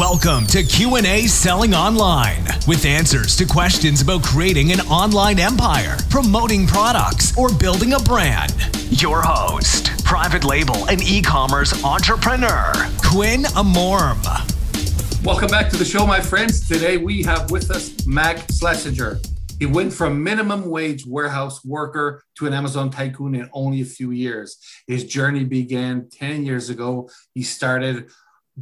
[0.00, 6.66] Welcome to Q&A Selling Online with answers to questions about creating an online empire, promoting
[6.66, 8.54] products, or building a brand.
[8.88, 12.72] Your host, private label and e-commerce entrepreneur,
[13.04, 14.24] Quinn Amorim.
[15.22, 16.66] Welcome back to the show, my friends.
[16.66, 19.20] Today we have with us Mac Schlesinger.
[19.58, 24.12] He went from minimum wage warehouse worker to an Amazon tycoon in only a few
[24.12, 24.56] years.
[24.86, 27.10] His journey began 10 years ago.
[27.34, 28.08] He started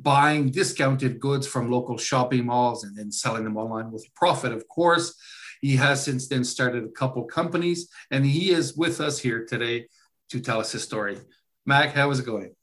[0.03, 4.67] buying discounted goods from local shopping malls and then selling them online with profit, of
[4.69, 5.15] course.
[5.61, 9.87] He has since then started a couple companies and he is with us here today
[10.31, 11.19] to tell us his story.
[11.67, 12.55] Mac, how is it going?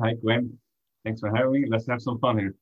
[0.00, 0.58] Hi, Gwen.
[1.04, 1.64] Thanks for having me.
[1.68, 2.54] Let's have some fun here.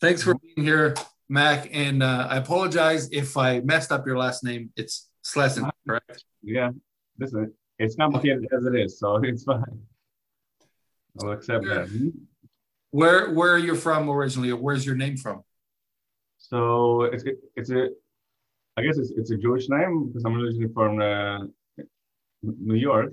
[0.00, 0.94] Thanks for being here.
[1.28, 4.70] Mac, and uh, I apologize if I messed up your last name.
[4.76, 6.24] It's Slesen, correct?
[6.42, 6.70] Yeah,
[7.18, 9.82] listen, it's complicated as it is, so it's fine.
[11.20, 12.12] I'll accept that.
[12.90, 15.42] Where Where are you from originally, or where's your name from?
[16.38, 17.88] So it's it, it's a,
[18.76, 21.38] I guess it's it's a Jewish name because I'm originally from uh,
[22.42, 23.12] New York,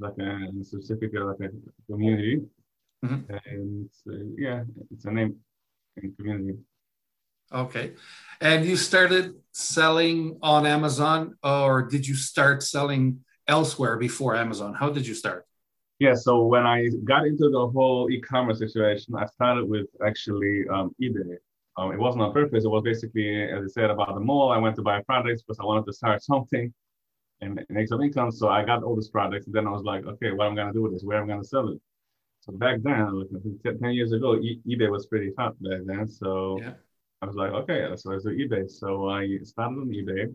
[0.00, 1.50] like a specific uh, like a
[1.92, 2.42] community,
[3.04, 3.20] Mhm.
[3.46, 5.36] and uh, yeah, it's a name
[5.96, 6.58] in community.
[7.52, 7.92] Okay,
[8.40, 14.74] and you started selling on Amazon, or did you start selling elsewhere before Amazon?
[14.74, 15.46] How did you start?
[16.02, 20.92] Yeah, so when I got into the whole e-commerce situation, I started with actually um,
[21.00, 21.36] eBay.
[21.76, 22.64] Um, it wasn't on purpose.
[22.64, 24.50] It was basically, as I said, about the mall.
[24.50, 26.74] I went to buy products because I wanted to start something
[27.40, 28.32] and make some income.
[28.32, 30.56] So I got all these products, and then I was like, okay, what am I
[30.56, 31.04] gonna do with this?
[31.04, 31.80] Where am I gonna sell it?
[32.40, 33.28] So back then, like,
[33.62, 36.08] 10 10 years ago, e- eBay was pretty hot back then.
[36.08, 36.72] So Yeah.
[37.22, 38.68] I was like, okay, so let's do eBay.
[38.68, 40.34] So I started on eBay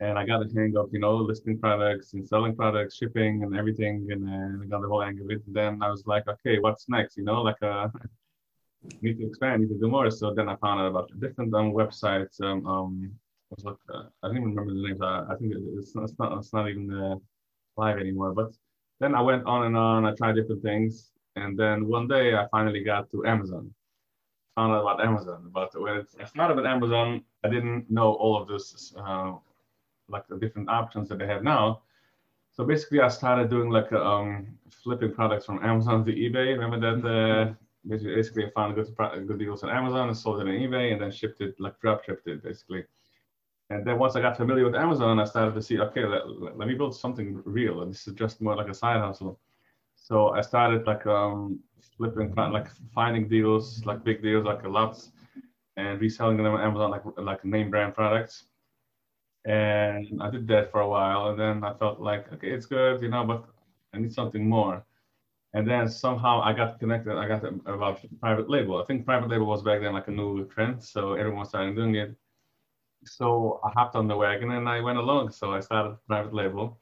[0.00, 3.56] and I got the hang of, you know, listing products and selling products, shipping and
[3.56, 4.06] everything.
[4.10, 5.42] And I got the whole hang of it.
[5.46, 7.16] And then I was like, okay, what's next?
[7.16, 7.88] You know, like, uh,
[9.02, 10.10] need to expand, need to do more.
[10.10, 12.40] So then I found out about different um, websites.
[12.40, 13.10] Um, um,
[13.50, 15.00] I was like, uh, I don't even remember the names.
[15.02, 17.16] I, I think it's not, it's not, it's not even uh,
[17.76, 18.32] live anymore.
[18.34, 18.52] But
[19.00, 20.04] then I went on and on.
[20.04, 21.10] I tried different things.
[21.34, 23.74] And then one day I finally got to Amazon
[24.58, 25.50] found out about Amazon.
[25.54, 29.34] But when I started with Amazon, I didn't know all of this, uh,
[30.08, 31.82] like the different options that they have now.
[32.52, 36.58] So basically, I started doing like um, flipping products from Amazon to eBay.
[36.58, 37.08] Remember that?
[37.08, 37.54] Uh,
[37.86, 38.88] basically, basically, I found good
[39.26, 42.04] good deals on Amazon and sold it on eBay, and then shipped it like drop
[42.04, 42.84] shipped it basically.
[43.70, 46.26] And then once I got familiar with Amazon, I started to see, okay, let,
[46.56, 47.82] let me build something real.
[47.82, 49.38] And this is just more like a side hustle.
[49.94, 51.60] So I started like um,
[51.96, 55.10] flipping, like finding deals, like big deals, like lots,
[55.76, 58.44] and reselling them on Amazon, like like name brand products.
[59.48, 63.00] And I did that for a while, and then I felt like, okay, it's good,
[63.00, 63.46] you know, but
[63.94, 64.84] I need something more.
[65.54, 67.16] And then somehow I got connected.
[67.16, 68.82] I got about private label.
[68.82, 71.94] I think private label was back then like a new trend, so everyone started doing
[71.94, 72.14] it.
[73.06, 75.30] So I hopped on the wagon and I went along.
[75.30, 76.78] So I started private label.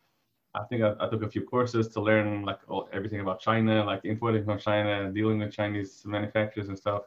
[0.54, 3.84] I think I, I took a few courses to learn like all, everything about China,
[3.84, 7.02] like importing from China, and dealing with Chinese manufacturers and stuff.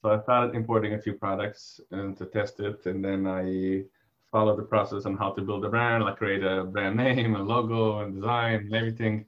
[0.00, 3.84] So I started importing a few products and to test it, and then I
[4.30, 7.42] followed the process on how to build a brand, like create a brand name, a
[7.42, 9.26] logo, and design, and everything.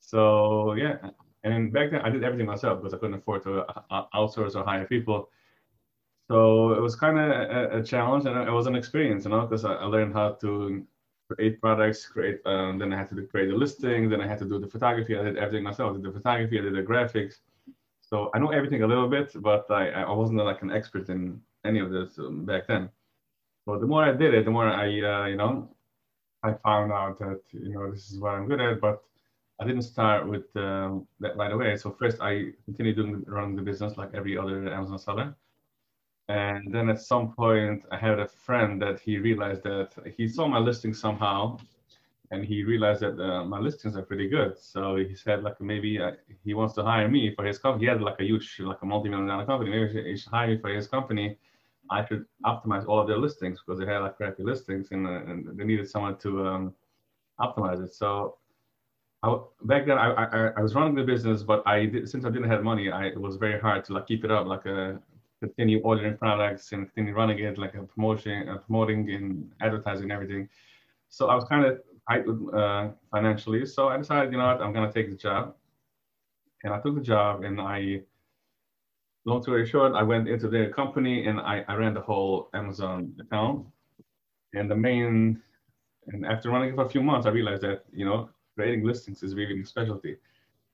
[0.00, 0.96] So yeah,
[1.44, 4.64] and back then I did everything myself because I couldn't afford to uh, outsource or
[4.64, 5.30] hire people.
[6.28, 9.42] So it was kind of a, a challenge, and it was an experience, you know,
[9.42, 10.86] because I, learned how to
[11.28, 12.40] create products, create.
[12.46, 14.08] Um, then I had to create a listing.
[14.08, 15.18] Then I had to do the photography.
[15.18, 15.90] I did everything myself.
[15.90, 16.58] I did the photography.
[16.58, 17.40] I did the graphics.
[18.00, 21.40] So I know everything a little bit, but I, I wasn't like an expert in
[21.64, 22.88] any of this um, back then.
[23.64, 25.68] So the more I did it, the more I, uh, you know,
[26.42, 28.80] I found out that you know this is what I'm good at.
[28.80, 29.02] But
[29.60, 31.76] I didn't start with um, that right away.
[31.76, 35.36] So first I continued doing running the business like every other Amazon seller.
[36.28, 40.48] And then at some point, I had a friend that he realized that he saw
[40.48, 41.58] my listing somehow,
[42.30, 44.58] and he realized that uh, my listings are pretty good.
[44.58, 46.12] So he said, like maybe uh,
[46.44, 47.84] he wants to hire me for his company.
[47.84, 49.70] He had like a huge, like a multi-million dollar company.
[49.70, 51.38] Maybe he should hire me for his company.
[51.98, 55.28] I should optimize all of their listings because they had like crappy listings, and, uh,
[55.28, 56.64] and they needed someone to um,
[57.46, 57.92] optimize it.
[58.02, 58.08] So
[59.22, 59.26] I,
[59.70, 60.26] back then, I, I
[60.58, 63.20] I was running the business, but I did, since I didn't have money, I, it
[63.26, 64.92] was very hard to like keep it up, like uh,
[65.44, 69.26] continue ordering products and continue running it, like a promotion, uh, promoting and
[69.66, 70.44] advertising and everything.
[71.16, 71.72] So I was kind of
[72.08, 72.24] tight
[72.60, 73.62] uh, financially.
[73.74, 75.42] So I decided, you know what, I'm gonna take the job,
[76.62, 77.78] and I took the job, and I.
[79.24, 83.14] Long story short, I went into their company and I, I ran the whole Amazon
[83.20, 83.66] account.
[84.54, 85.40] And the main,
[86.08, 89.22] and after running it for a few months, I realized that, you know, creating listings
[89.22, 90.16] is really my specialty.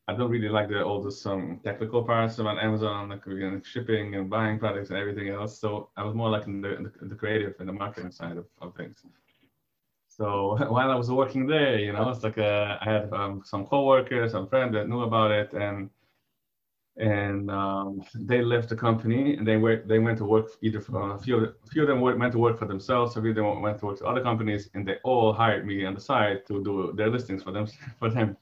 [0.09, 3.61] I don't really like the all the some technical parts about Amazon, like you know,
[3.63, 5.59] shipping and buying products and everything else.
[5.59, 8.47] So I was more like in the, in the, creative and the marketing side of,
[8.63, 9.05] of things.
[10.09, 13.67] So while I was working there, you know, it's like uh, I had um, some
[13.67, 15.91] coworkers, some friends that knew about it, and
[16.99, 21.15] and um, they left the company and they were they went to work either for
[21.15, 23.37] a few of, a few of them went to work for themselves, a few of
[23.37, 26.45] them went to work for other companies, and they all hired me on the side
[26.47, 27.67] to do their listings for them
[27.99, 28.37] for them.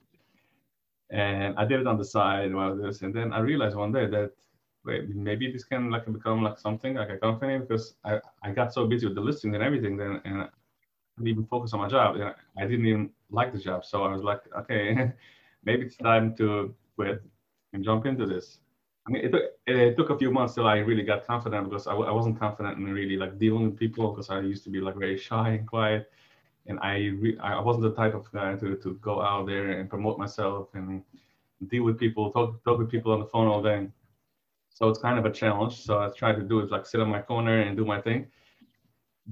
[1.10, 4.06] And I did it on the side while this, and then I realized one day
[4.06, 4.32] that
[4.86, 8.72] wait, maybe this can like become like something like a company because I, I got
[8.72, 10.48] so busy with the listings and everything then and I
[11.18, 12.16] didn't even focus on my job.
[12.58, 15.12] I didn't even like the job, so I was like, okay,
[15.64, 17.22] maybe it's time to quit
[17.72, 18.58] and jump into this.
[19.06, 21.86] I mean, it took, it took a few months till I really got confident because
[21.86, 24.80] I, I wasn't confident in really like dealing with people because I used to be
[24.80, 26.10] like very shy and quiet.
[26.66, 29.88] And I re- I wasn't the type of guy to, to go out there and
[29.88, 31.02] promote myself and
[31.68, 33.88] deal with people, talk, talk with people on the phone all day.
[34.70, 35.82] So it's kind of a challenge.
[35.82, 38.26] So I tried to do is like sit on my corner and do my thing.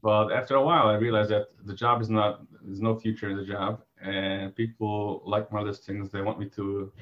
[0.01, 3.37] But after a while, I realized that the job is not, there's no future in
[3.37, 3.83] the job.
[4.01, 6.11] And people like my listings.
[6.11, 6.93] They want me to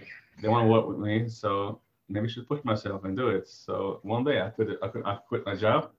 [0.41, 3.49] they want to work with me, so maybe I should push myself and do it.
[3.49, 5.91] So one day I quit, I quit, I quit my job,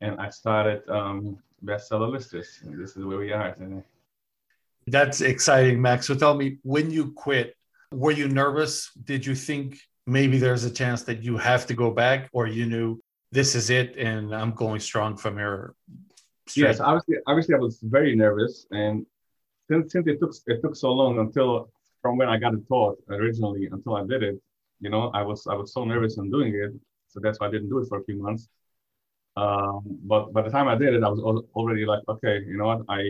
[0.00, 2.60] and I started um, bestseller listers.
[2.62, 3.82] And this is where we are today.
[4.86, 6.06] That's exciting, Max.
[6.06, 7.56] So tell me, when you quit,
[7.92, 8.90] were you nervous?
[9.04, 12.66] Did you think maybe there's a chance that you have to go back, or you
[12.66, 13.00] knew
[13.32, 15.74] this is it and I'm going strong from here?
[16.46, 16.68] Straight?
[16.68, 19.04] Yes, obviously, obviously I was very nervous, and
[19.68, 21.70] since, since it took it took so long until
[22.06, 24.36] from when I got it taught originally until I did it,
[24.78, 26.72] you know, I was I was so nervous in doing it,
[27.08, 28.48] so that's why I didn't do it for a few months.
[29.36, 29.80] Um,
[30.12, 31.20] but by the time I did it, I was
[31.58, 33.00] already like, okay, you know what, I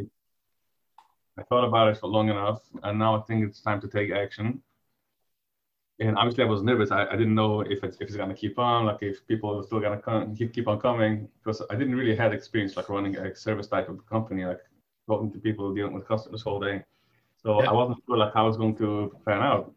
[1.38, 4.10] I thought about it for long enough, and now I think it's time to take
[4.10, 4.62] action.
[6.00, 6.90] And obviously, I was nervous.
[6.90, 9.62] I, I didn't know if it's, if it's gonna keep on, like if people are
[9.68, 13.14] still gonna come, keep keep on coming, because I didn't really have experience like running
[13.18, 14.62] a service type of company, like
[15.06, 16.76] talking to people, dealing with customers all day.
[17.46, 17.70] So yeah.
[17.70, 19.72] I wasn't sure like how it's going to pan out,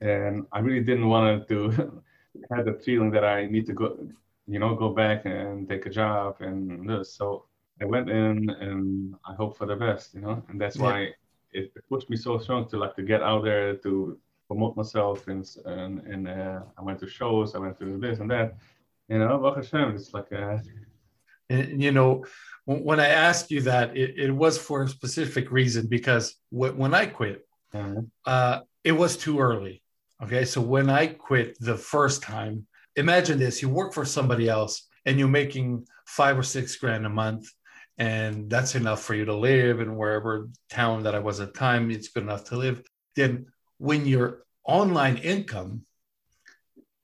[0.00, 2.02] and I really didn't want to
[2.50, 3.96] have the feeling that I need to go,
[4.48, 7.14] you know, go back and take a job and this.
[7.14, 7.44] So
[7.80, 11.14] I went in and I hope for the best, you know, and that's why
[11.52, 14.18] it, it, pushed me so strong to like to get out there to
[14.48, 18.28] promote myself and and, and uh, I went to shows, I went to this and
[18.32, 18.56] that,
[19.08, 20.32] you know, Baruch Hashem, it's like.
[20.32, 20.58] Uh,
[21.48, 22.24] and, you know,
[22.66, 26.94] when I asked you that, it, it was for a specific reason because w- when
[26.94, 28.00] I quit, mm-hmm.
[28.24, 29.82] uh, it was too early.
[30.22, 30.44] Okay.
[30.44, 32.66] So when I quit the first time,
[32.96, 37.10] imagine this you work for somebody else and you're making five or six grand a
[37.10, 37.50] month,
[37.98, 41.58] and that's enough for you to live in wherever town that I was at the
[41.58, 42.82] time, it's good enough to live.
[43.16, 43.46] Then
[43.78, 45.82] when your online income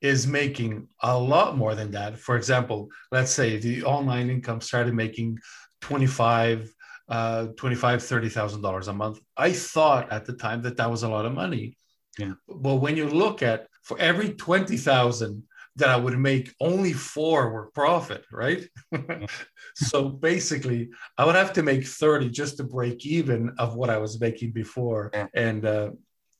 [0.00, 2.18] is making a lot more than that.
[2.18, 5.38] For example, let's say the online income started making
[5.82, 6.72] 25,
[7.08, 9.20] uh, 25, $30,000 a month.
[9.36, 11.76] I thought at the time that that was a lot of money.
[12.18, 12.34] Yeah.
[12.48, 15.42] But when you look at for every 20,000
[15.76, 18.66] that I would make, only four were profit, right?
[19.74, 23.98] so basically, I would have to make 30 just to break even of what I
[23.98, 25.10] was making before.
[25.12, 25.26] Yeah.
[25.34, 25.90] And, uh,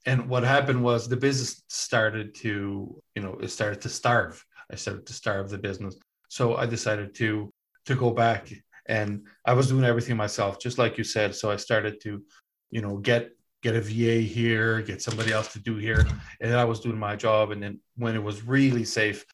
[0.07, 4.45] and what happened was the business started to you know it started to starve.
[4.71, 5.97] I started to starve the business.
[6.29, 7.53] So i decided to
[7.87, 8.53] to go back
[8.87, 11.35] and i was doing everything myself just like you said.
[11.35, 12.23] So i started to
[12.71, 13.31] you know get
[13.63, 16.07] get a va here get somebody else to do here.
[16.41, 17.51] And i was doing my job.
[17.51, 19.25] And then when it was really safe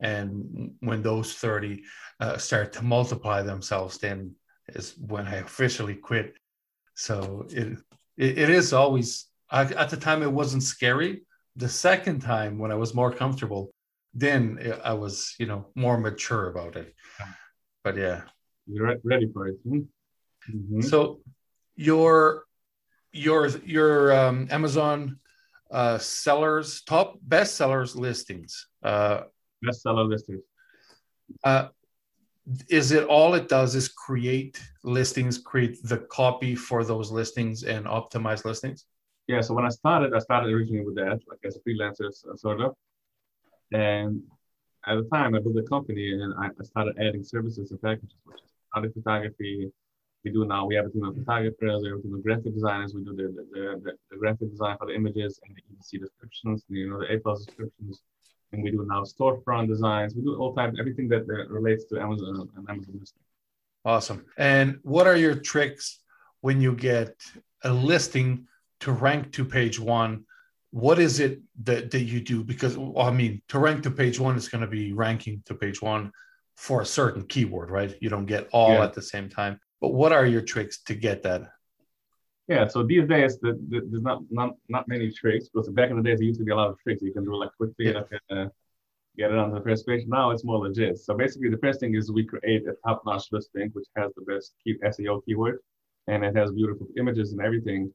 [0.00, 1.82] and when those 30
[2.20, 4.34] uh, start to multiply themselves then
[4.68, 6.36] is when i officially quit.
[6.94, 7.78] So it,
[8.16, 11.22] it, it is always I, at the time, it wasn't scary.
[11.56, 13.70] The second time, when I was more comfortable,
[14.14, 16.94] then I was, you know, more mature about it.
[17.84, 18.22] But yeah,
[18.66, 19.58] you're ready for it.
[19.68, 19.80] Hmm?
[20.50, 20.80] Mm-hmm.
[20.80, 21.20] So
[21.76, 22.44] your
[23.12, 25.18] your your um, Amazon
[25.70, 28.66] uh, sellers top best sellers listings.
[28.82, 29.22] Uh,
[29.62, 30.42] best seller listings.
[31.44, 31.68] Uh,
[32.68, 37.86] is it all it does is create listings, create the copy for those listings, and
[37.86, 38.86] optimize listings?
[39.28, 42.60] Yeah, so when I started, I started originally with that, like as a freelancer, sort
[42.60, 42.74] of.
[43.72, 44.22] And
[44.86, 48.42] at the time, I built a company and I, started adding services and packages, which
[48.42, 49.70] is product photography.
[50.24, 52.54] We do now, we have a team of photographers, we have a team of graphic
[52.54, 56.00] designers, we do the, the, the, the graphic design for the images and the EBC
[56.00, 58.02] descriptions, you know, the A plus descriptions.
[58.52, 60.14] And we do now storefront designs.
[60.14, 63.22] We do all types, everything that uh, relates to Amazon and Amazon listing.
[63.84, 64.26] Awesome.
[64.36, 66.00] And what are your tricks
[66.40, 67.14] when you get
[67.64, 68.46] a listing
[68.82, 70.24] to rank to page one
[70.72, 72.42] what is it that, that you do?
[72.42, 75.82] Because I mean, to rank to page one is going to be ranking to page
[75.82, 76.10] one
[76.56, 77.94] for a certain keyword, right?
[78.00, 78.84] You don't get all yeah.
[78.84, 79.60] at the same time.
[79.82, 81.42] But what are your tricks to get that?
[82.48, 85.96] Yeah, so these days the, the, there's not, not not many tricks because back in
[85.96, 87.02] the days there used to be a lot of tricks.
[87.02, 88.00] You can do like quickly yeah.
[88.10, 88.46] like, uh,
[89.16, 90.04] get it onto the first page.
[90.06, 90.98] Now it's more legit.
[90.98, 94.54] So basically, the first thing is we create a top-notch listing which has the best
[94.64, 95.58] key SEO keyword,
[96.08, 97.92] and it has beautiful images and everything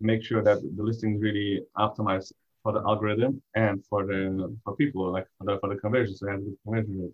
[0.00, 2.32] make sure that the listing is really optimized
[2.62, 6.28] for the algorithm and for the for people, like for the, for the conversion, so
[6.28, 7.12] it has a good conversion rate.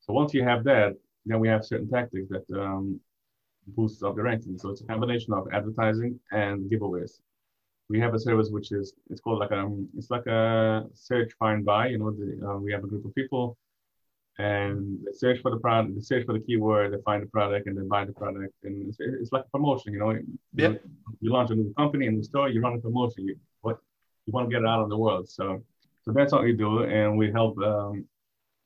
[0.00, 0.96] So once you have that,
[1.26, 3.00] then we have certain tactics that um,
[3.68, 4.58] boosts up the ranking.
[4.58, 7.20] So it's a combination of advertising and giveaways.
[7.88, 11.64] We have a service which is it's called like um it's like a search find
[11.64, 11.88] buy.
[11.88, 13.56] You know, the, uh, we have a group of people
[14.38, 17.66] and they search for the product, they search for the keyword, they find the product,
[17.66, 18.54] and they buy the product.
[18.64, 20.18] And it's, it's like a promotion, you know.
[20.54, 20.74] Yeah.
[21.20, 23.26] You, launch a new company in the store, you run a promotion.
[23.26, 23.78] You what
[24.26, 25.28] you want to get it out of the world.
[25.28, 25.62] So,
[26.02, 28.04] so that's what we do, and we help um,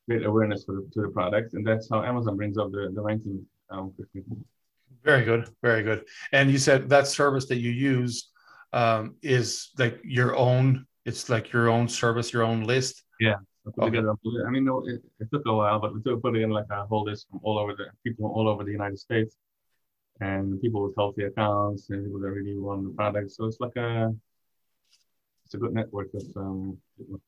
[0.06, 3.02] create awareness for the, to the product, and that's how Amazon brings up the the
[3.02, 3.92] ranking um.
[5.02, 6.04] Very good, very good.
[6.32, 8.30] And you said that service that you use
[8.72, 10.86] um, is like your own.
[11.04, 13.04] It's like your own service, your own list.
[13.20, 13.36] Yeah.
[13.66, 13.98] Okay.
[13.98, 17.04] I mean, it, it, took a while, but we took put in like a whole
[17.04, 19.36] list from all over the people from all over the United States,
[20.20, 23.32] and people with healthy accounts and people that really want the product.
[23.32, 24.14] So it's like a
[25.44, 27.20] it's a good network of um, people.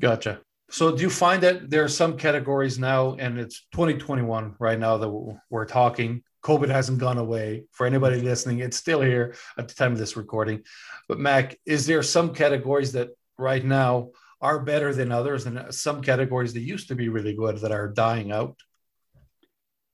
[0.00, 0.40] Gotcha.
[0.70, 4.96] So do you find that there are some categories now, and it's 2021 right now
[4.98, 6.22] that we're talking.
[6.44, 7.64] COVID hasn't gone away.
[7.72, 10.62] For anybody listening, it's still here at the time of this recording.
[11.08, 16.00] But Mac, is there some categories that right now are better than others, and some
[16.02, 18.56] categories that used to be really good that are dying out.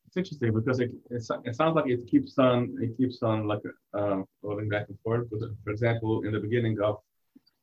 [0.07, 3.63] It's interesting because it, it, it sounds like it keeps on it keeps on like
[3.95, 5.29] um, going back and forth.
[5.65, 6.99] For example, in the beginning of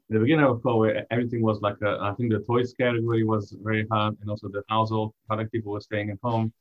[0.10, 3.88] the beginning of COVID, everything was like a, I think the toys category was very
[3.90, 6.52] hot, and also the household product people were staying at home,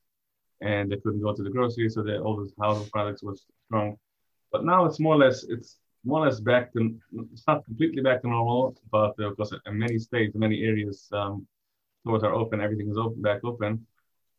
[0.61, 3.97] and they couldn't go to the grocery, so the all those household products was strong.
[4.51, 6.95] But now it's more or less it's more or less back to
[7.31, 11.07] it's not completely back to normal, but uh, of course in many states, many areas,
[11.11, 11.45] um,
[12.01, 13.85] stores are open, everything is open back open.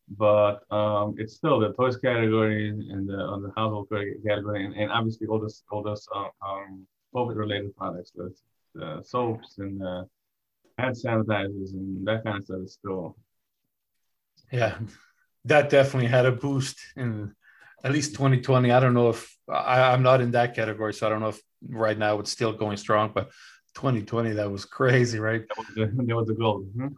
[0.08, 4.90] But um, it's still the toys category and the, on the household category, and, and
[4.90, 8.34] obviously all this all those uh, um, COVID related products, the
[8.84, 10.04] uh, soaps and uh,
[10.78, 13.16] hand sanitizers and that kind of stuff is still.
[14.50, 14.78] Yeah,
[15.44, 17.34] that definitely had a boost in
[17.84, 18.70] at least 2020.
[18.70, 21.40] I don't know if I, am not in that category, so I don't know if
[21.68, 23.30] right now it's still going strong, but
[23.74, 25.42] 2020 that was crazy, right?
[25.48, 26.62] That was the, that was the goal.
[26.62, 26.88] Mm-hmm.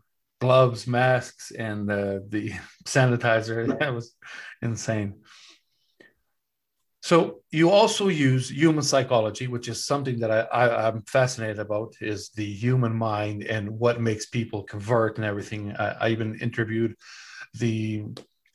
[0.40, 2.52] Gloves, masks, and uh, the
[2.84, 3.78] sanitizer.
[3.78, 4.14] That was
[4.62, 5.14] insane.
[7.02, 11.94] So you also use human psychology, which is something that I, I am fascinated about,
[12.00, 15.76] is the human mind and what makes people convert and everything.
[15.76, 16.96] I, I even interviewed
[17.58, 18.04] the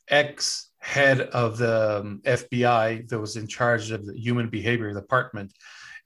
[0.07, 5.53] ex head of the um, FBI that was in charge of the human behavior department.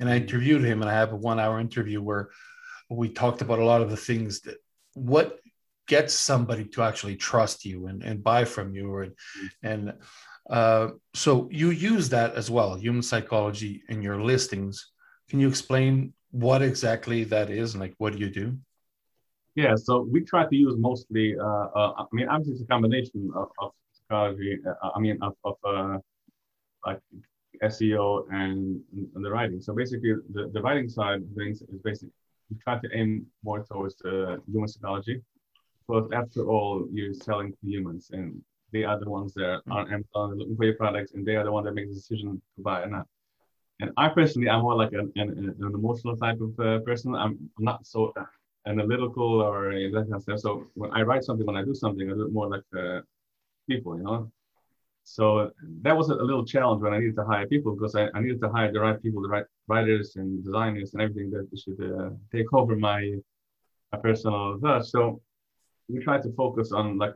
[0.03, 2.27] And I interviewed him, and I have a one hour interview where
[2.89, 4.57] we talked about a lot of the things that
[4.95, 5.39] what
[5.87, 8.97] gets somebody to actually trust you and, and buy from you.
[8.97, 9.13] And,
[9.63, 9.93] and
[10.49, 14.91] uh, so you use that as well, human psychology in your listings.
[15.29, 18.57] Can you explain what exactly that is and like what do you do?
[19.55, 23.31] Yeah, so we try to use mostly, uh, uh, I mean, obviously it's a combination
[23.33, 24.57] of, of psychology.
[24.67, 25.99] Uh, I mean, of, of uh,
[26.85, 26.99] like
[27.61, 28.81] SEO and,
[29.15, 29.61] and, the writing.
[29.61, 32.13] So basically, the, the writing side of things is basically
[32.49, 35.21] we try to aim more towards the human psychology.
[35.87, 38.41] But after all, you're selling to humans, and
[38.71, 41.43] they are the ones that are on Amazon looking for your products, and they are
[41.43, 43.07] the ones that make the decision to buy or not.
[43.79, 47.15] And I personally, I'm more like an, an, an emotional type of uh, person.
[47.15, 48.13] I'm not so
[48.65, 50.39] analytical or that kind of stuff.
[50.39, 53.01] So when I write something, when I do something, I do it more like uh,
[53.67, 54.31] people, you know.
[55.03, 58.21] So that was a, little challenge when I needed to hire people because I, I
[58.21, 61.79] needed to hire the right people, the right writers and designers and everything that should
[61.81, 63.15] uh, take over my,
[63.91, 64.85] my personal touch.
[64.85, 65.21] So
[65.89, 67.15] we try to focus on like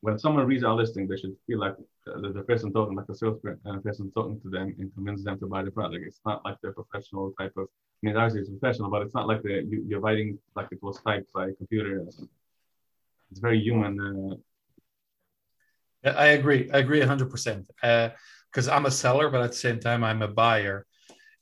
[0.00, 1.74] when someone reads our listing, they should feel like
[2.04, 5.38] the, the person talking like a salesperson uh, person talking to them and convince them
[5.40, 6.04] to buy the product.
[6.06, 7.66] It's not like the professional type of.
[7.66, 10.82] I mean, obviously it's professional, but it's not like the you, are writing like it
[10.82, 12.04] was typed by a computer.
[13.30, 13.98] It's very human.
[14.00, 14.36] Uh,
[16.06, 16.70] I agree.
[16.72, 17.66] I agree 100%.
[18.50, 20.86] Because uh, I'm a seller, but at the same time, I'm a buyer.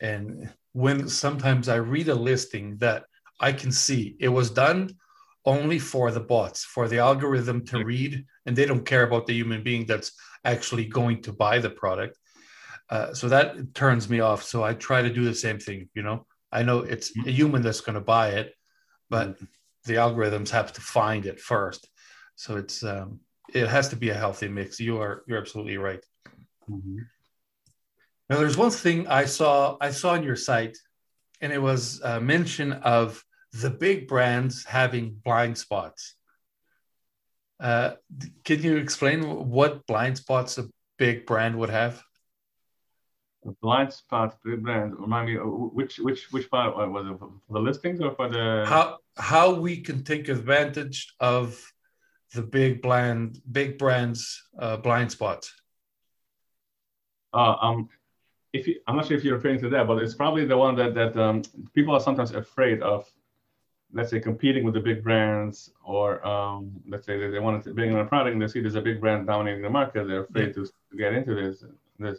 [0.01, 3.05] And when sometimes I read a listing that
[3.41, 4.91] I can see it was done
[5.45, 9.35] only for the bots, for the algorithm to read, and they don't care about the
[9.35, 10.13] human being that's
[10.45, 12.19] actually going to buy the product.
[12.91, 14.43] Uh, so that turns me off.
[14.43, 15.89] So I try to do the same thing.
[15.95, 18.55] You know, I know it's a human that's going to buy it,
[19.11, 19.45] but mm-hmm.
[19.85, 21.89] the algorithms have to find it first.
[22.37, 23.21] So it's um,
[23.55, 24.81] it has to be a healthy mix.
[24.81, 26.05] You are you're absolutely right.
[26.69, 26.99] Mm-hmm.
[28.29, 30.77] Now, there's one thing I saw I saw on your site,
[31.41, 36.17] and it was a mention of the big brands having blind spots.
[37.61, 37.93] Uh,
[38.45, 40.69] can you explain what blind spots a
[40.99, 42.03] big brand would have?
[43.47, 44.99] A blind spot, big brand.
[44.99, 48.65] Remind me, uh, which which which part was it for the listings or for the
[48.67, 51.61] how how we can take advantage of
[52.35, 55.53] the big brand big brands uh, blind spots.
[57.33, 57.89] Uh, um,
[58.53, 60.77] if you, I'm not sure if you're referring to that, but it's probably the one
[60.77, 61.43] that that um,
[61.75, 63.11] people are sometimes afraid of.
[63.93, 67.75] Let's say competing with the big brands, or um, let's say that they want to
[67.75, 70.09] bring in a product and they see there's a big brand dominating the market.
[70.09, 71.65] They're afraid to, to get into this.
[72.01, 72.19] This,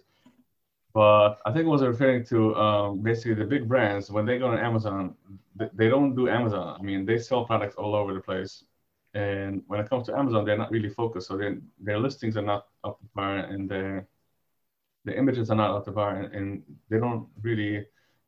[0.93, 4.47] but I think I was referring to um, basically the big brands when they go
[4.47, 5.15] on Amazon.
[5.73, 6.77] They don't do Amazon.
[6.79, 8.63] I mean, they sell products all over the place,
[9.15, 11.29] and when it comes to Amazon, they're not really focused.
[11.29, 11.39] So
[11.79, 14.07] their listings are not up to par, and their
[15.05, 17.85] the images are not up to par and, and, they don't really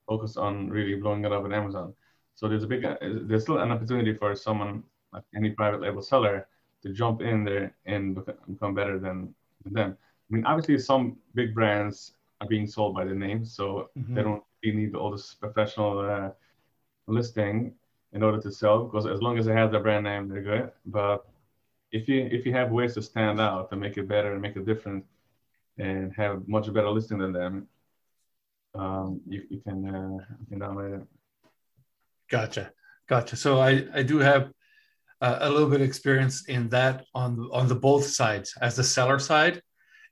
[0.08, 1.94] focus on really blowing it up on Amazon.
[2.36, 6.02] So there's a big, uh, there's still an opportunity for someone like any private label
[6.02, 6.48] seller
[6.84, 8.16] to jump in there and
[8.48, 9.34] become better than
[9.66, 9.98] them.
[10.00, 14.14] I mean, obviously some big brands are being sold by the name, so mm-hmm.
[14.14, 16.30] they don't really need all this professional uh,
[17.08, 17.74] listing
[18.18, 20.72] in order to sell because as long as they have the brand name, they're good.
[20.86, 21.20] But
[21.92, 24.56] if you if you have ways to stand out and make it better and make
[24.56, 25.06] it different,
[25.78, 27.68] and have much better listing than them,
[28.74, 31.08] um, you, you can uh, you can download it.
[32.30, 32.72] Gotcha,
[33.08, 33.36] gotcha.
[33.36, 34.44] So I I do have
[35.22, 38.84] uh, a little bit of experience in that on on the both sides as the
[38.84, 39.62] seller side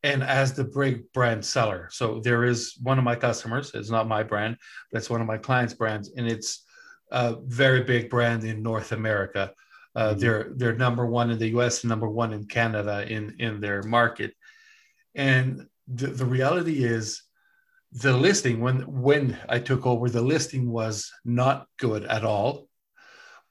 [0.03, 1.89] and as the big brand seller.
[1.91, 3.71] So there is one of my customers.
[3.73, 4.57] It's not my brand,
[4.91, 6.64] but it's one of my clients' brands, and it's
[7.11, 9.53] a very big brand in North America.
[9.95, 10.19] Uh, mm-hmm.
[10.19, 11.83] They're they're number one in the U.S.
[11.83, 14.33] and number one in Canada in in their market,
[15.13, 17.21] and the, the reality is
[17.91, 22.67] the listing when when I took over, the listing was not good at all.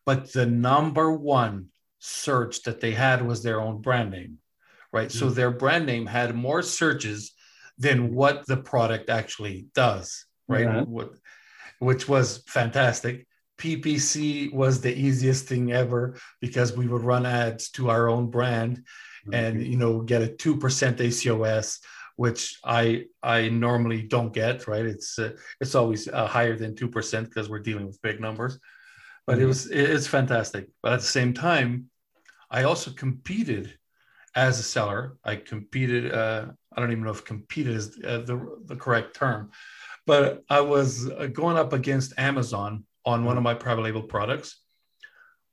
[0.06, 4.38] But the number one search that they had was their own brand name,
[4.92, 5.08] right?
[5.08, 5.18] Mm-hmm.
[5.18, 7.32] So their brand name had more searches
[7.78, 10.66] than what the product actually does, right?
[10.66, 10.90] Mm-hmm.
[10.90, 11.12] What,
[11.78, 13.26] which was fantastic.
[13.58, 18.84] PPC was the easiest thing ever because we would run ads to our own brand
[19.32, 21.78] and you know get a 2% acos
[22.16, 24.86] which i i normally don't get right?
[24.86, 28.58] It's uh, it's always uh, higher than 2% because we're dealing with big numbers.
[29.26, 29.44] But mm-hmm.
[29.44, 30.68] it was it's fantastic.
[30.82, 31.90] But at the same time
[32.50, 33.76] i also competed
[34.36, 35.16] as a seller.
[35.24, 39.50] I competed uh, i don't even know if competed is uh, the, the correct term.
[40.06, 44.60] But i was uh, going up against amazon on one of my private label products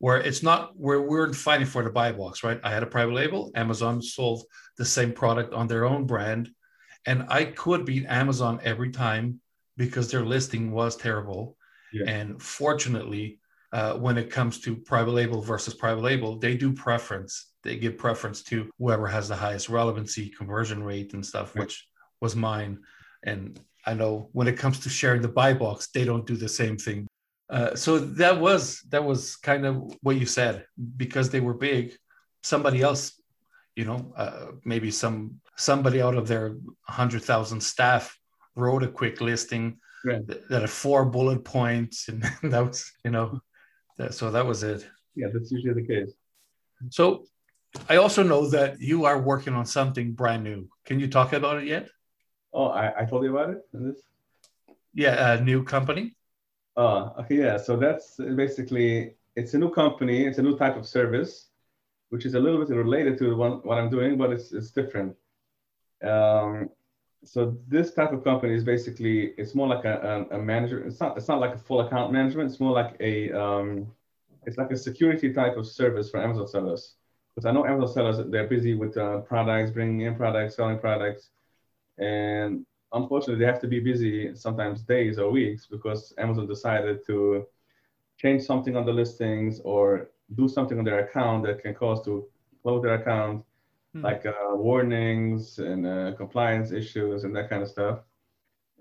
[0.01, 2.59] where it's not where we're fighting for the buy box, right?
[2.63, 3.51] I had a private label.
[3.53, 4.43] Amazon sold
[4.77, 6.49] the same product on their own brand,
[7.05, 9.39] and I could beat Amazon every time
[9.77, 11.55] because their listing was terrible.
[11.93, 12.09] Yeah.
[12.09, 13.37] And fortunately,
[13.73, 17.51] uh, when it comes to private label versus private label, they do preference.
[17.63, 21.61] They give preference to whoever has the highest relevancy, conversion rate, and stuff, right.
[21.61, 21.87] which
[22.21, 22.79] was mine.
[23.23, 26.49] And I know when it comes to sharing the buy box, they don't do the
[26.49, 27.07] same thing.
[27.51, 31.91] Uh, so that was that was kind of what you said because they were big
[32.43, 33.21] somebody else
[33.75, 36.55] you know uh, maybe some somebody out of their
[36.87, 38.17] 100000 staff
[38.55, 40.25] wrote a quick listing right.
[40.27, 43.41] that, that had four bullet points and that was you know
[43.97, 44.89] that, so that was it.
[45.15, 46.13] Yeah that's usually the case.
[46.89, 47.25] So
[47.89, 50.69] i also know that you are working on something brand new.
[50.85, 51.89] Can you talk about it yet?
[52.53, 53.95] Oh i, I told you about it
[54.93, 56.15] yeah a new company
[56.77, 57.57] uh, okay, yeah.
[57.57, 61.49] So that's basically it's a new company, it's a new type of service,
[62.09, 65.15] which is a little bit related to one, what I'm doing, but it's it's different.
[66.03, 66.69] Um,
[67.23, 70.83] so this type of company is basically it's more like a, a, a, manager.
[70.85, 72.49] It's not it's not like a full account management.
[72.49, 73.91] It's more like a um,
[74.45, 76.95] it's like a security type of service for Amazon sellers.
[77.35, 81.29] Because I know Amazon sellers they're busy with uh, products, bringing in products, selling products,
[81.97, 87.45] and unfortunately, they have to be busy sometimes days or weeks because Amazon decided to
[88.17, 92.27] change something on the listings or do something on their account that can cause to
[92.61, 93.43] close their account,
[93.93, 94.01] hmm.
[94.01, 97.99] like uh, warnings and uh, compliance issues and that kind of stuff.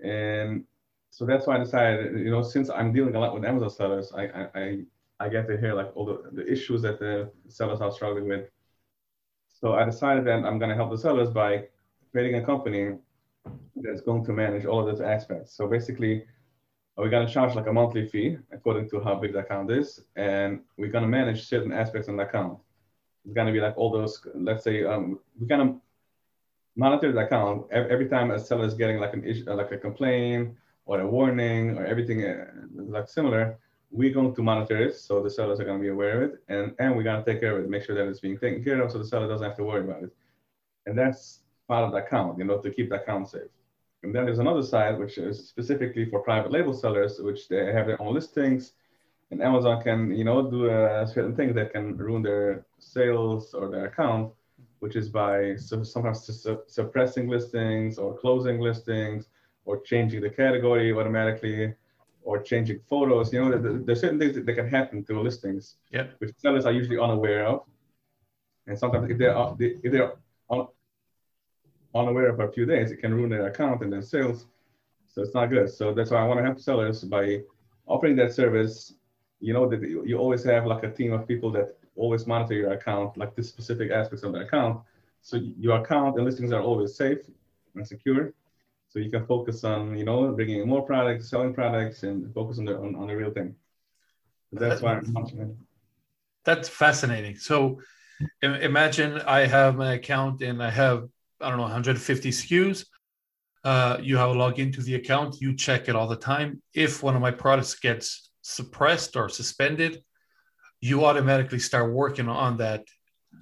[0.03, 0.65] And
[1.09, 4.11] so that's why I decided, you know, since I'm dealing a lot with Amazon sellers,
[4.15, 4.79] I I,
[5.19, 8.49] I get to hear like all the, the issues that the sellers are struggling with.
[9.49, 11.65] So I decided that I'm going to help the sellers by
[12.11, 12.97] creating a company
[13.75, 15.53] that's going to manage all of those aspects.
[15.53, 16.25] So basically,
[16.97, 20.61] we're gonna charge like a monthly fee according to how big the account is, and
[20.77, 22.59] we're gonna manage certain aspects on the account.
[23.25, 25.79] It's gonna be like all those, let's say, um, we're gonna
[26.75, 30.55] monitor the account every time a seller is getting like an issue, like a complaint
[30.85, 33.57] or a warning or everything uh, like similar.
[33.91, 36.43] We're going to monitor it, so the sellers are going to be aware of it,
[36.47, 38.63] and and we're going to take care of it, make sure that it's being taken
[38.63, 40.13] care of, so the seller doesn't have to worry about it.
[40.85, 43.53] And that's part of the account, you know, to keep the account safe.
[44.03, 47.85] And then there's another side, which is specifically for private label sellers, which they have
[47.87, 48.63] their own listings.
[49.29, 53.65] And Amazon can, you know, do uh, certain things that can ruin their sales or
[53.73, 54.33] their account,
[54.83, 59.21] which is by sometimes su suppressing listings or closing listings
[59.67, 61.61] or changing the category automatically
[62.29, 63.25] or changing photos.
[63.33, 63.49] You know,
[63.85, 65.63] there's certain things that, can happen to listings,
[65.97, 66.07] yep.
[66.19, 67.59] which sellers are usually unaware of.
[68.67, 69.37] And sometimes if they're,
[69.85, 70.13] if they're
[71.93, 74.45] unaware for a few days, it can ruin their account and their sales.
[75.07, 75.69] So it's not good.
[75.69, 77.41] So that's why I want to help sellers by
[77.85, 78.93] offering that service.
[79.39, 82.73] You know that you always have like a team of people that always monitor your
[82.73, 84.81] account, like the specific aspects of the account.
[85.21, 87.19] So your account and listings are always safe
[87.75, 88.33] and secure.
[88.89, 92.59] So you can focus on, you know, bringing in more products, selling products, and focus
[92.59, 93.55] on the on, on the real thing.
[94.51, 95.57] That's why I'm.
[96.43, 97.37] That's fascinating.
[97.37, 97.81] So
[98.41, 101.07] imagine I have my account and I have
[101.41, 102.85] I don't know 150 SKUs.
[103.63, 105.39] Uh, you have a login to the account.
[105.39, 106.61] You check it all the time.
[106.73, 110.03] If one of my products gets suppressed or suspended,
[110.79, 112.85] you automatically start working on that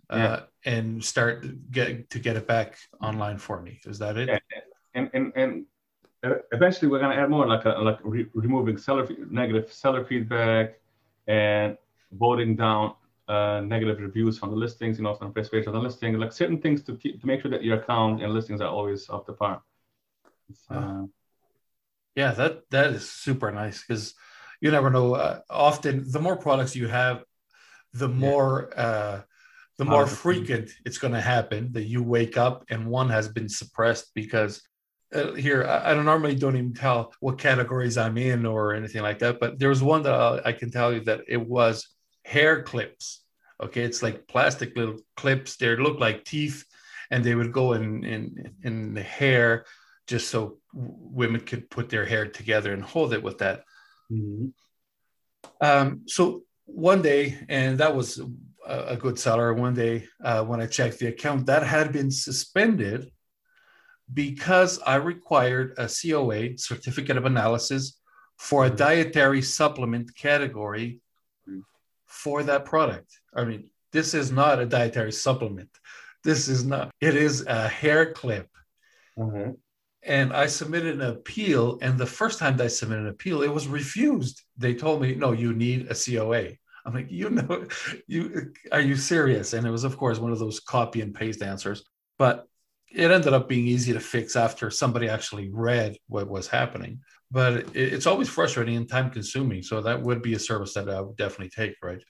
[0.10, 0.40] uh, yeah.
[0.66, 3.80] and start get to get it back online for me.
[3.86, 4.28] Is that it?
[4.28, 4.40] Yeah.
[4.96, 5.66] And and and
[6.52, 10.80] eventually we're gonna add more like a, like re- removing seller negative seller feedback
[11.28, 11.78] and
[12.12, 12.94] voting down
[13.30, 16.34] uh, negative reviews from the listings, you know, the press page on the listing, like
[16.34, 19.26] certain things to keep to make sure that your account and listings are always up
[19.28, 19.62] to par.
[20.70, 21.04] Uh,
[22.15, 24.15] yeah, that that is super nice because
[24.62, 25.13] you never know.
[25.13, 27.24] Uh, often, the more products you have,
[27.94, 28.84] the more yeah.
[28.84, 29.22] uh,
[29.78, 33.48] the more frequent it's going to happen that you wake up and one has been
[33.48, 34.62] suppressed because
[35.13, 39.20] uh, here I, I, normally don't even tell what categories I'm in or anything like
[39.20, 39.39] that.
[39.39, 41.88] But there was one that I'll, I can tell you that it was
[42.30, 43.24] hair clips.
[43.62, 45.58] Okay, it's like plastic little clips.
[45.58, 46.63] They look like teeth,
[47.12, 49.65] and they would go in in in the hair
[50.08, 53.63] just so women could put their hair together and hold it with that.
[54.12, 54.48] Mm-hmm.
[55.62, 58.20] Um, so one day, and that was
[58.65, 59.54] a, a good seller.
[59.54, 63.12] One day, uh, when I checked the account, that had been suspended
[64.12, 68.00] because I required a COA certificate of analysis
[68.38, 68.78] for a mm-hmm.
[68.78, 71.02] dietary supplement category
[72.10, 73.19] for that product.
[73.34, 75.69] I mean, this is not a dietary supplement.
[76.24, 78.50] This is not, it is a hair clip.
[79.17, 79.52] Mm-hmm.
[80.04, 81.78] And I submitted an appeal.
[81.82, 84.41] And the first time I submitted an appeal, it was refused.
[84.58, 86.52] They told me, no, you need a COA.
[86.86, 87.67] I'm like, you know,
[88.08, 89.54] you are you serious?
[89.54, 91.84] And it was, of course, one of those copy and paste answers.
[92.17, 92.48] But
[92.91, 96.99] it ended up being easy to fix after somebody actually read what was happening
[97.32, 99.62] but it's always frustrating and time consuming.
[99.62, 102.04] So that would be a service that I would definitely take, right?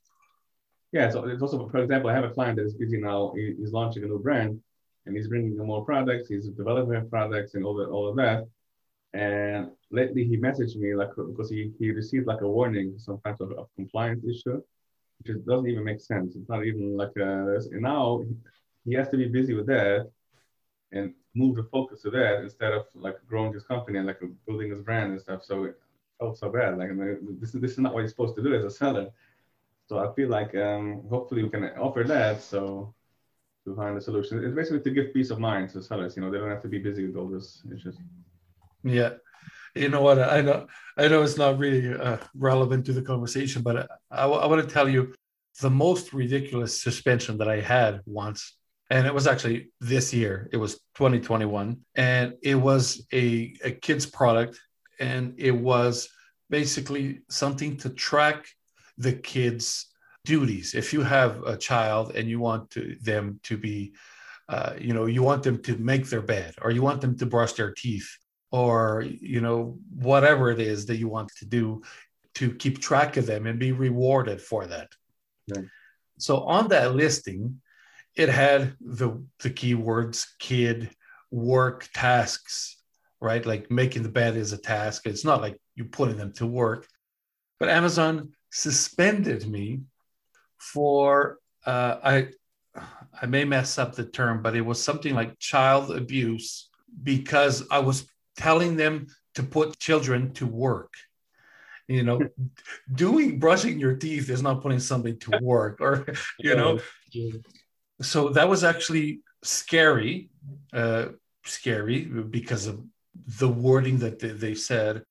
[0.91, 3.33] Yeah, so it's also, for example, I have a client that is busy now.
[3.35, 4.59] He's launching a new brand,
[5.05, 6.29] and he's bringing more products.
[6.29, 8.45] He's developing products and all of, all of that.
[9.13, 13.35] And lately, he messaged me like because he, he received like a warning, some kind
[13.39, 14.61] of, of compliance issue,
[15.19, 16.35] which doesn't even make sense.
[16.35, 18.23] It's not even like a, and now
[18.85, 20.09] he has to be busy with that
[20.91, 24.69] and move the focus to that instead of like growing his company and like building
[24.69, 25.43] his brand and stuff.
[25.43, 25.75] So it
[26.19, 26.77] felt so bad.
[26.77, 26.89] Like
[27.39, 29.09] this is this is not what you're supposed to do as a seller.
[29.87, 32.41] So I feel like um, hopefully we can offer that.
[32.41, 32.93] So
[33.65, 36.15] to find a solution, it's basically to give peace of mind to sellers.
[36.15, 37.97] You know, they don't have to be busy with all this issues.
[38.83, 39.13] Yeah,
[39.75, 40.19] you know what?
[40.19, 44.25] I know I know it's not really uh, relevant to the conversation, but I, I,
[44.25, 45.13] I want to tell you
[45.61, 48.55] the most ridiculous suspension that I had once
[48.89, 50.49] and it was actually this year.
[50.51, 54.59] It was 2021 and it was a, a kid's product.
[54.99, 56.09] And it was
[56.49, 58.47] basically something to track
[58.97, 59.85] the kids
[60.25, 60.73] duties.
[60.73, 63.93] If you have a child and you want to, them to be
[64.49, 67.25] uh, you know you want them to make their bed or you want them to
[67.27, 68.09] brush their teeth
[68.51, 71.83] or you know whatever it is that you want to do
[72.33, 74.89] to keep track of them and be rewarded for that.
[75.55, 75.65] Right.
[76.17, 77.61] so on that listing
[78.15, 80.89] it had the the keywords kid
[81.31, 82.75] work tasks
[83.21, 83.45] right?
[83.45, 85.05] Like making the bed is a task.
[85.05, 86.87] It's not like you're putting them to work.
[87.59, 89.81] But amazon suspended me
[90.57, 92.27] for uh, i
[93.21, 96.69] i may mess up the term but it was something like child abuse
[97.03, 98.07] because i was
[98.39, 100.93] telling them to put children to work.
[101.87, 102.21] You know,
[102.93, 106.05] doing brushing your teeth is not putting something to work, or
[106.39, 106.79] you know.
[108.01, 110.29] So that was actually scary,
[110.73, 111.07] uh,
[111.43, 112.81] scary because of
[113.39, 115.03] the wording that they, they said,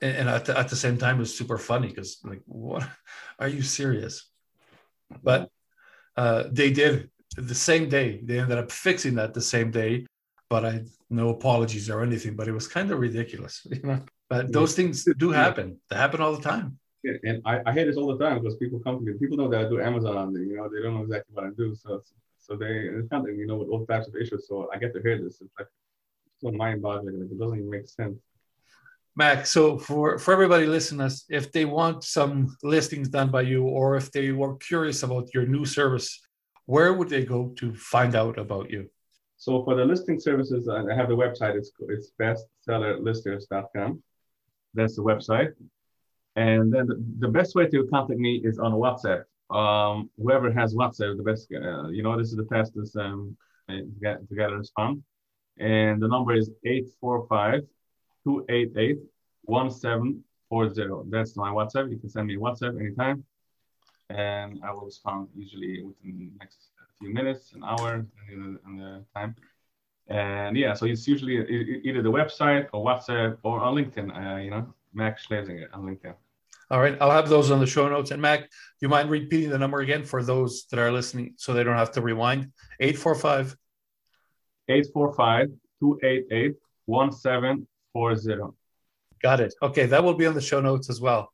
[0.00, 2.88] and, at, the, at the same time, it was super funny because like, what?
[3.38, 4.28] Are you serious?
[5.22, 5.48] But
[6.16, 8.20] uh, they did the same day.
[8.22, 10.06] They ended up fixing that the same day,
[10.48, 12.36] but I no apologies or anything.
[12.36, 14.00] But it was kind of ridiculous, you know.
[14.28, 15.78] But those things do happen.
[15.90, 16.78] They happen all the time.
[17.02, 19.18] Yeah, and I, I hear this all the time because people come to me.
[19.18, 20.34] People know that I do Amazon.
[20.34, 21.74] You know, they don't know exactly what I do.
[21.74, 22.02] So,
[22.38, 24.46] so they it's kind of you know with all types of issues.
[24.48, 25.40] So I get to hear this.
[25.40, 25.68] It's like
[26.40, 27.20] so mind-boggling.
[27.20, 28.18] Like, it doesn't even make sense.
[29.14, 33.64] Mac, so for, for everybody listening us, if they want some listings done by you
[33.64, 36.18] or if they were curious about your new service,
[36.64, 38.88] where would they go to find out about you?
[39.36, 41.56] So for the listing services, I have the website.
[41.56, 44.02] It's it's bestsellerlisters.com.
[44.72, 45.52] That's the website.
[46.36, 49.24] And then the, best way to contact me is on WhatsApp.
[49.50, 53.36] Um, whoever has WhatsApp, the best, uh, you know, this is the fastest um,
[53.68, 55.00] to get, to get a response.
[55.58, 57.62] And the number is 845
[58.24, 58.98] 288
[59.42, 61.10] 1740.
[61.10, 61.90] That's my WhatsApp.
[61.90, 63.24] You can send me WhatsApp anytime.
[64.08, 69.34] And I will respond usually within the next few minutes, an hour, the, the time.
[70.08, 71.36] And yeah, so it's usually
[71.84, 76.14] either the website or WhatsApp or on LinkedIn, uh, you know, Mac Schlesinger on LinkedIn.
[76.70, 78.12] All right, I'll have those on the show notes.
[78.12, 78.46] And Mac, do
[78.80, 81.92] you mind repeating the number again for those that are listening so they don't have
[81.92, 82.50] to rewind?
[82.80, 83.56] 845
[84.68, 85.48] 845
[85.80, 86.54] 288
[86.86, 88.54] 1740.
[89.22, 89.54] Got it.
[89.62, 91.32] Okay, that will be on the show notes as well.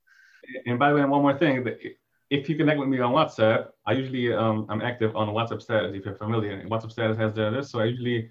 [0.66, 1.64] And by the way, one more thing
[2.30, 5.94] if you connect with me on WhatsApp, I usually um, I'm active on WhatsApp status.
[5.94, 8.30] If you're familiar, WhatsApp status has this, so I usually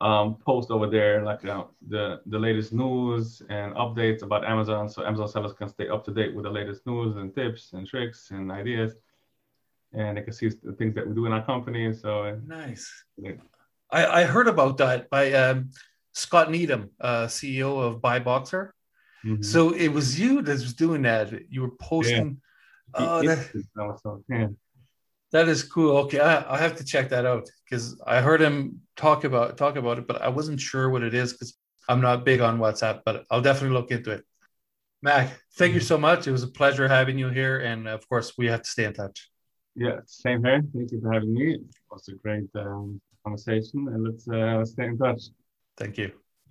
[0.00, 5.04] um, post over there like uh, the the latest news and updates about Amazon, so
[5.04, 8.30] Amazon sellers can stay up to date with the latest news and tips and tricks
[8.30, 8.94] and ideas,
[9.92, 11.92] and they can see the things that we do in our company.
[11.92, 13.04] So nice.
[13.16, 13.32] Yeah.
[13.90, 15.70] I, I heard about that by um,
[16.12, 18.74] Scott Needham, uh, CEO of Buy Boxer.
[19.24, 19.42] Mm-hmm.
[19.42, 21.32] So it was you that was doing that.
[21.50, 22.26] You were posting.
[22.26, 22.40] Yeah
[22.94, 23.48] Oh, that,
[25.36, 25.98] that is cool.
[25.98, 29.76] Okay, I, I have to check that out because I heard him talk about talk
[29.76, 31.56] about it, but I wasn't sure what it is because
[31.88, 33.02] I'm not big on WhatsApp.
[33.04, 34.24] But I'll definitely look into it.
[35.02, 35.86] Mac, thank you mm-hmm.
[35.86, 36.26] so much.
[36.26, 38.94] It was a pleasure having you here, and of course, we have to stay in
[38.94, 39.30] touch.
[39.74, 40.62] Yeah, same here.
[40.74, 41.54] Thank you for having me.
[41.54, 45.22] It was a great um, conversation, and let's uh, stay in touch.
[45.76, 46.25] Thank you.